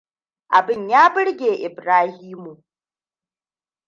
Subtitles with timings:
[0.57, 2.53] Abun ya burge Ibrahimu.